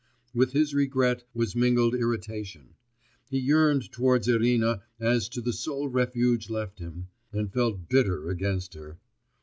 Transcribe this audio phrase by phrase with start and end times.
[0.33, 2.73] with his regret was mingled irritation;
[3.29, 8.73] he yearned towards Irina as to the sole refuge left him, and felt bitter against
[8.73, 8.97] her.